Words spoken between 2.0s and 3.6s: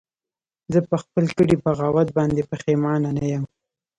باندې پښیمانه نه یم